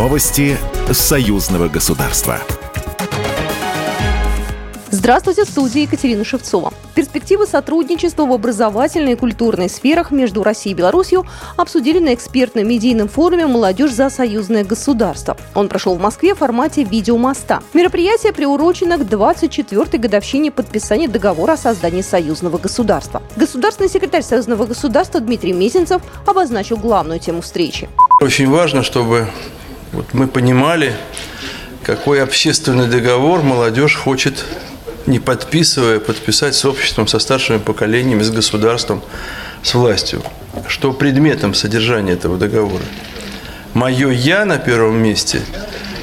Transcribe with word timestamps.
Новости 0.00 0.56
союзного 0.90 1.68
государства. 1.68 2.38
Здравствуйте, 4.88 5.44
в 5.44 5.48
студии 5.48 5.82
Екатерина 5.82 6.24
Шевцова. 6.24 6.72
Перспективы 6.94 7.46
сотрудничества 7.46 8.24
в 8.24 8.32
образовательной 8.32 9.12
и 9.12 9.16
культурной 9.16 9.68
сферах 9.68 10.10
между 10.10 10.42
Россией 10.42 10.74
и 10.74 10.78
Беларусью 10.78 11.26
обсудили 11.58 11.98
на 11.98 12.14
экспертном 12.14 12.66
медийном 12.66 13.08
форуме 13.08 13.46
«Молодежь 13.46 13.92
за 13.92 14.08
союзное 14.08 14.64
государство». 14.64 15.36
Он 15.54 15.68
прошел 15.68 15.94
в 15.96 16.00
Москве 16.00 16.34
в 16.34 16.38
формате 16.38 16.82
видеомоста. 16.82 17.62
Мероприятие 17.74 18.32
приурочено 18.32 18.96
к 18.96 19.02
24-й 19.02 19.98
годовщине 19.98 20.50
подписания 20.50 21.08
договора 21.08 21.52
о 21.52 21.56
создании 21.58 22.00
союзного 22.00 22.56
государства. 22.56 23.22
Государственный 23.36 23.90
секретарь 23.90 24.22
союзного 24.22 24.64
государства 24.64 25.20
Дмитрий 25.20 25.52
Мезенцев 25.52 26.00
обозначил 26.24 26.78
главную 26.78 27.20
тему 27.20 27.42
встречи. 27.42 27.90
Очень 28.22 28.48
важно, 28.48 28.82
чтобы 28.82 29.28
вот 29.92 30.14
мы 30.14 30.28
понимали, 30.28 30.94
какой 31.82 32.22
общественный 32.22 32.86
договор 32.86 33.42
молодежь 33.42 33.96
хочет 33.96 34.44
не 35.06 35.18
подписывая, 35.18 35.98
подписать 35.98 36.54
с 36.54 36.64
обществом, 36.64 37.06
со 37.06 37.18
старшими 37.18 37.58
поколениями, 37.58 38.22
с 38.22 38.30
государством, 38.30 39.02
с 39.62 39.74
властью. 39.74 40.22
Что 40.68 40.92
предметом 40.92 41.54
содержания 41.54 42.12
этого 42.12 42.38
договора? 42.38 42.84
Мое 43.74 44.10
«я» 44.10 44.44
на 44.44 44.58
первом 44.58 45.02
месте 45.02 45.40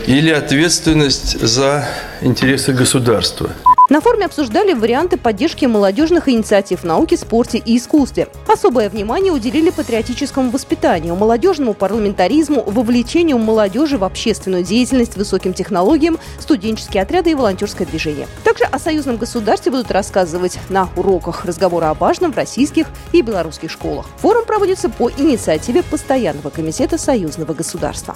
или 0.05 0.29
ответственность 0.29 1.39
за 1.39 1.87
интересы 2.21 2.73
государства– 2.73 3.51
на 3.89 4.01
форуме 4.01 4.25
обсуждали 4.25 4.73
варианты 4.73 5.17
поддержки 5.17 5.65
молодежных 5.65 6.27
инициатив 6.27 6.81
в 6.81 6.83
науке, 6.83 7.15
спорте 7.17 7.57
и 7.57 7.77
искусстве. 7.77 8.27
Особое 8.47 8.89
внимание 8.89 9.31
уделили 9.31 9.69
патриотическому 9.69 10.51
воспитанию, 10.51 11.15
молодежному 11.15 11.73
парламентаризму, 11.73 12.63
вовлечению 12.63 13.37
молодежи 13.37 13.97
в 13.97 14.03
общественную 14.03 14.63
деятельность, 14.63 15.15
высоким 15.15 15.53
технологиям, 15.53 16.19
студенческие 16.39 17.03
отряды 17.03 17.31
и 17.31 17.35
волонтерское 17.35 17.87
движение. 17.87 18.27
Также 18.43 18.65
о 18.65 18.77
союзном 18.77 19.17
государстве 19.17 19.71
будут 19.71 19.91
рассказывать 19.91 20.59
на 20.69 20.89
уроках 20.95 21.45
разговора 21.45 21.89
о 21.89 21.93
важном 21.93 22.33
в 22.33 22.37
российских 22.37 22.87
и 23.13 23.21
белорусских 23.21 23.71
школах. 23.71 24.05
Форум 24.17 24.45
проводится 24.45 24.89
по 24.89 25.09
инициативе 25.09 25.83
Постоянного 25.83 26.49
комитета 26.49 26.97
союзного 26.97 27.53
государства. 27.53 28.15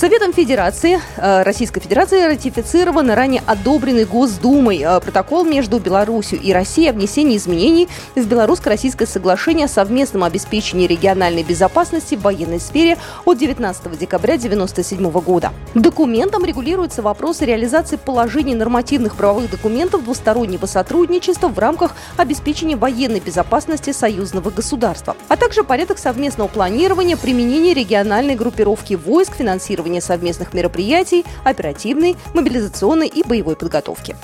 Советом 0.00 0.32
Федерации 0.32 0.98
э, 1.18 1.42
Российской 1.42 1.80
Федерации 1.80 2.26
ратифицирован 2.26 3.10
ранее 3.10 3.42
одобренный 3.44 4.06
Госдумой 4.06 4.78
э, 4.78 4.98
протокол 4.98 5.44
между 5.44 5.78
Беларусью 5.78 6.40
и 6.40 6.54
Россией 6.54 6.88
о 6.88 6.92
внесении 6.94 7.36
изменений 7.36 7.86
в 8.14 8.26
Белорусско-Российское 8.26 9.04
соглашение 9.04 9.66
о 9.66 9.68
совместном 9.68 10.24
обеспечении 10.24 10.86
региональной 10.86 11.42
безопасности 11.42 12.14
в 12.14 12.22
военной 12.22 12.60
сфере 12.60 12.96
от 13.26 13.36
19 13.36 13.98
декабря 13.98 14.36
1997 14.36 15.10
года. 15.20 15.52
Документом 15.74 16.46
регулируются 16.46 17.02
вопросы 17.02 17.44
реализации 17.44 17.96
положений 17.96 18.54
нормативных 18.54 19.16
правовых 19.16 19.50
документов 19.50 20.04
двустороннего 20.04 20.64
сотрудничества 20.64 21.48
в 21.48 21.58
рамках 21.58 21.94
обеспечения 22.16 22.76
военной 22.76 23.20
безопасности 23.20 23.92
союзного 23.92 24.48
государства, 24.48 25.14
а 25.28 25.36
также 25.36 25.62
порядок 25.62 25.98
совместного 25.98 26.48
планирования, 26.48 27.18
применения 27.18 27.74
региональной 27.74 28.34
группировки 28.34 28.94
войск, 28.94 29.34
финансирования 29.34 29.89
планирования 29.90 30.00
совместных 30.00 30.54
мероприятий, 30.54 31.24
оперативной, 31.44 32.16
мобилизационной 32.34 33.08
и 33.08 33.26
боевой 33.26 33.56
подготовки. 33.56 34.16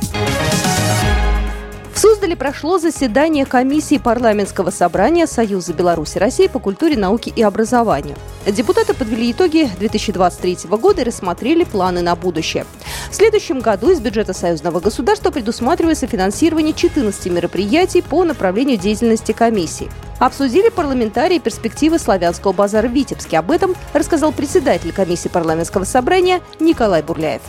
В 1.92 1.98
Суздале 1.98 2.36
прошло 2.36 2.78
заседание 2.78 3.46
комиссии 3.46 3.96
парламентского 3.96 4.70
собрания 4.70 5.26
Союза 5.26 5.72
Беларуси 5.72 6.18
России 6.18 6.46
по 6.46 6.58
культуре, 6.58 6.96
науке 6.96 7.32
и 7.34 7.42
образованию. 7.42 8.16
Депутаты 8.46 8.92
подвели 8.92 9.32
итоги 9.32 9.70
2023 9.78 10.68
года 10.78 11.00
и 11.00 11.04
рассмотрели 11.04 11.64
планы 11.64 12.02
на 12.02 12.14
будущее. 12.14 12.66
В 13.10 13.14
следующем 13.14 13.60
году 13.60 13.90
из 13.90 14.00
бюджета 14.00 14.34
союзного 14.34 14.80
государства 14.80 15.30
предусматривается 15.30 16.06
финансирование 16.06 16.74
14 16.74 17.26
мероприятий 17.32 18.02
по 18.02 18.24
направлению 18.24 18.76
деятельности 18.76 19.32
комиссии. 19.32 19.90
Обсудили 20.18 20.70
парламентарии 20.70 21.38
перспективы 21.38 21.98
славянского 21.98 22.52
базара 22.52 22.88
в 22.88 22.92
Витебске. 22.92 23.38
Об 23.38 23.50
этом 23.50 23.74
рассказал 23.92 24.32
председатель 24.32 24.92
комиссии 24.92 25.28
парламентского 25.28 25.84
собрания 25.84 26.40
Николай 26.58 27.02
Бурляев. 27.02 27.42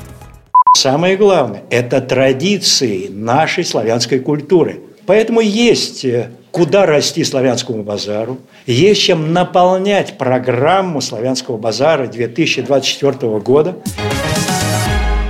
Самое 0.76 1.16
главное– 1.16 1.64
это 1.70 2.02
традиции 2.02 3.08
нашей 3.08 3.64
славянской 3.64 4.20
культуры. 4.20 4.82
Поэтому 5.06 5.40
есть 5.40 6.04
э, 6.04 6.30
куда 6.52 6.86
расти 6.86 7.24
славянскому 7.24 7.84
базару, 7.84 8.38
есть 8.66 9.02
чем 9.02 9.32
наполнять 9.32 10.18
программу 10.18 11.00
славянского 11.00 11.58
базара 11.58 12.08
2024 12.08 13.40
года. 13.40 13.78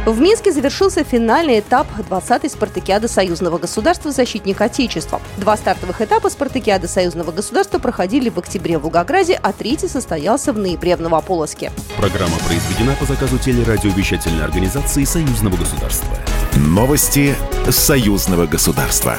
В 0.07 0.22
Минске 0.22 0.53
завершился 0.53 1.03
финальный 1.03 1.59
этап 1.59 1.85
20-й 1.97 2.50
спартакиады 2.50 3.09
Союзного 3.09 3.57
государства 3.57 4.09
«Защитник 4.09 4.62
Отечества». 4.62 5.19
Два 5.35 5.57
стартовых 5.57 6.00
этапа 6.00 6.29
спартакиады 6.29 6.88
Союзного 6.88 7.34
государства 7.34 7.78
проходили 7.78 8.29
в 8.29 8.38
октябре 8.38 8.78
в 8.78 8.84
Волгограде, 8.84 9.38
а 9.44 9.51
третий 9.51 9.90
состоялся 9.90 10.53
в 10.53 10.57
ноябре 10.57 10.95
в 10.95 11.01
Новополоске. 11.01 11.73
Программа 11.97 12.38
произведена 12.47 12.95
по 12.97 13.03
заказу 13.03 13.38
телерадиовещательной 13.38 14.45
организации 14.45 15.03
Союзного 15.03 15.57
государства. 15.57 16.16
Новости 16.56 17.35
Союзного 17.69 18.45
государства. 18.45 19.18